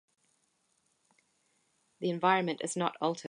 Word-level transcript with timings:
The 1.99 2.09
environment 2.09 2.61
is 2.63 2.75
not 2.75 2.97
altered. 3.01 3.19